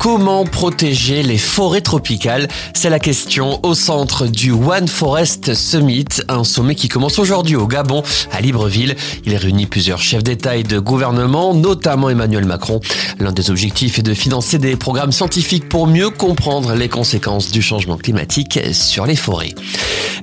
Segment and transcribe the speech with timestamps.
[0.00, 2.48] Comment protéger les forêts tropicales?
[2.72, 7.66] C'est la question au centre du One Forest Summit, un sommet qui commence aujourd'hui au
[7.66, 8.02] Gabon,
[8.32, 8.96] à Libreville.
[9.26, 12.80] Il réunit plusieurs chefs d'État et de gouvernement, notamment Emmanuel Macron.
[13.18, 17.60] L'un des objectifs est de financer des programmes scientifiques pour mieux comprendre les conséquences du
[17.60, 19.54] changement climatique sur les forêts.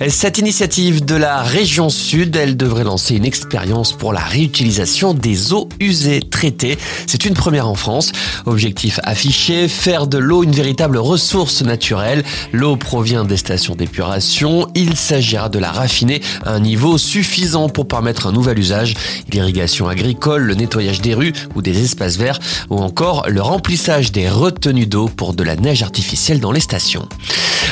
[0.09, 5.53] Cette initiative de la région sud, elle devrait lancer une expérience pour la réutilisation des
[5.53, 6.77] eaux usées traitées.
[7.05, 8.11] C'est une première en France.
[8.45, 12.23] Objectif affiché, faire de l'eau une véritable ressource naturelle.
[12.51, 14.67] L'eau provient des stations d'épuration.
[14.75, 18.95] Il s'agira de la raffiner à un niveau suffisant pour permettre un nouvel usage.
[19.31, 22.39] L'irrigation agricole, le nettoyage des rues ou des espaces verts
[22.69, 27.07] ou encore le remplissage des retenues d'eau pour de la neige artificielle dans les stations.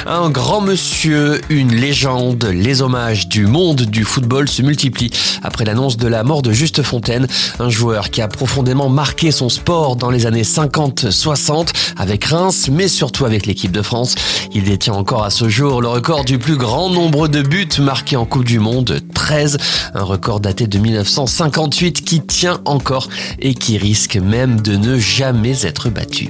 [0.07, 5.09] Un grand monsieur, une légende, les hommages du monde du football se multiplient
[5.41, 7.25] après l'annonce de la mort de Juste Fontaine,
[7.57, 12.87] un joueur qui a profondément marqué son sport dans les années 50-60 avec Reims, mais
[12.87, 14.13] surtout avec l'équipe de France.
[14.53, 18.15] Il détient encore à ce jour le record du plus grand nombre de buts marqués
[18.15, 19.57] en Coupe du Monde, 13,
[19.95, 25.65] un record daté de 1958 qui tient encore et qui risque même de ne jamais
[25.65, 26.29] être battu.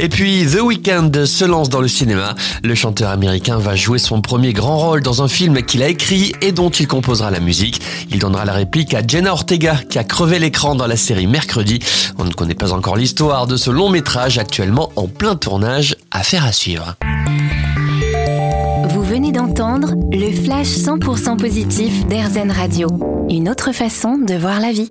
[0.00, 2.34] Et puis The Weeknd se lance dans le cinéma.
[2.62, 6.32] Le chanteur américain va jouer son premier grand rôle dans un film qu'il a écrit
[6.40, 7.80] et dont il composera la musique.
[8.10, 11.80] Il donnera la réplique à Jenna Ortega qui a crevé l'écran dans la série Mercredi.
[12.18, 15.96] On ne connaît pas encore l'histoire de ce long métrage actuellement en plein tournage.
[16.10, 16.94] Affaire à suivre.
[18.88, 22.88] Vous venez d'entendre le flash 100% positif d'Airzen Radio.
[23.28, 24.90] Une autre façon de voir la vie.